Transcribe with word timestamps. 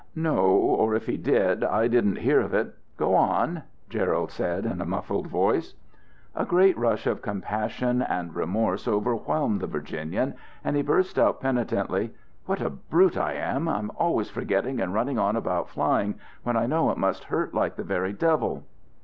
"No, 0.15 0.39
or 0.47 0.95
if 0.95 1.05
he 1.05 1.15
did, 1.15 1.63
I 1.63 1.87
didn't 1.87 2.15
hear 2.15 2.39
of 2.41 2.55
it. 2.55 2.73
Go 2.97 3.13
on," 3.13 3.61
Gerald 3.87 4.31
said 4.31 4.65
in 4.65 4.81
a 4.81 4.85
muffled 4.85 5.27
voice. 5.27 5.75
A 6.35 6.43
great 6.43 6.75
rush 6.75 7.05
of 7.05 7.21
compassion 7.21 8.01
and 8.01 8.35
remorse 8.35 8.87
overwhelmed 8.87 9.61
the 9.61 9.67
Virginian, 9.67 10.33
and 10.63 10.75
he 10.75 10.81
burst 10.81 11.19
out 11.19 11.39
penitently, 11.39 12.15
"What 12.47 12.61
a 12.61 12.71
brute 12.71 13.15
I 13.15 13.33
am! 13.33 13.69
I'm 13.69 13.91
always 13.95 14.31
forgetting 14.31 14.79
and 14.79 14.91
running 14.91 15.19
on 15.19 15.35
about 15.35 15.69
flying, 15.69 16.15
when 16.41 16.57
I 16.57 16.65
know 16.65 16.89
it 16.89 16.97
must 16.97 17.25
hurt 17.25 17.53
like 17.53 17.75
the 17.75 17.83
very 17.83 18.11
devil!" 18.11 18.63